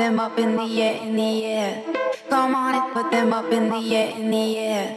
them 0.00 0.18
up 0.18 0.38
in 0.38 0.56
the 0.56 0.82
air, 0.82 0.94
in 1.02 1.14
the 1.14 1.44
air. 1.44 1.84
Come 2.30 2.54
on 2.54 2.74
and 2.74 2.94
put 2.94 3.10
them 3.10 3.34
up 3.34 3.52
in 3.52 3.68
the 3.68 3.80
air, 3.94 4.16
in 4.16 4.30
the 4.30 4.58
air. 4.58 4.96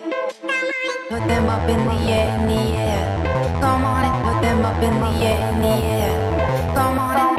Put 1.09 1.27
them 1.27 1.49
up 1.49 1.67
in 1.67 1.81
the 1.89 1.97
air, 2.17 2.39
in 2.39 2.47
the 2.47 2.61
air. 2.87 3.03
Come 3.59 3.83
on 3.83 4.05
and 4.07 4.17
put 4.25 4.41
them 4.41 4.63
up 4.63 4.81
in 4.81 4.95
the 5.03 5.11
air, 5.29 5.39
in 5.49 5.61
the 5.61 5.75
air. 5.97 6.73
Come 6.73 6.99
on 6.99 7.17
and 7.17 7.32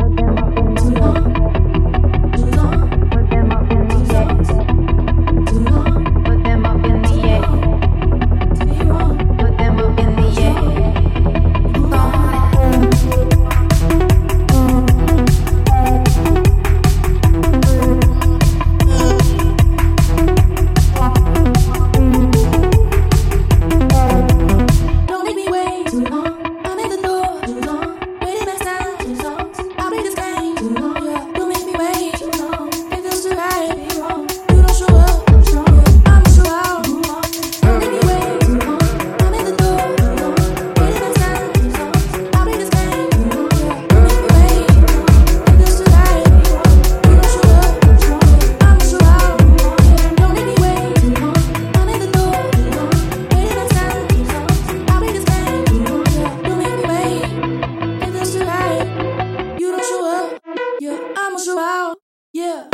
Vamos, 61.27 61.47
João! 61.47 61.97
Yeah! 62.37 62.69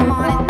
Come 0.00 0.12
on 0.12 0.44
it. 0.44 0.49